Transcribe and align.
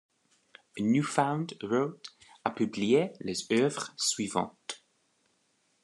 NewFound 0.79 1.59
Road 1.61 2.01
a 2.43 2.49
publié 2.49 3.13
les 3.19 3.43
œuvres 3.51 3.93
suivantes. 3.97 4.83